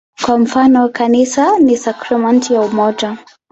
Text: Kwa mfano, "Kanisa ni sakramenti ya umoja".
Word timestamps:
Kwa 0.25 0.37
mfano, 0.37 0.89
"Kanisa 0.89 1.59
ni 1.59 1.77
sakramenti 1.77 2.53
ya 2.53 2.61
umoja". 2.61 3.17